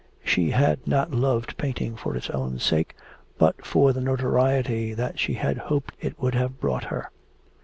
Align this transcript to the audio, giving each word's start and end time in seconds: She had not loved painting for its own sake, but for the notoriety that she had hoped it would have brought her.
She 0.25 0.49
had 0.49 0.87
not 0.87 1.11
loved 1.11 1.57
painting 1.57 1.95
for 1.95 2.15
its 2.17 2.31
own 2.31 2.57
sake, 2.57 2.95
but 3.37 3.63
for 3.63 3.93
the 3.93 4.01
notoriety 4.01 4.95
that 4.95 5.19
she 5.19 5.35
had 5.35 5.59
hoped 5.59 5.93
it 5.99 6.19
would 6.19 6.33
have 6.33 6.59
brought 6.59 6.85
her. 6.85 7.11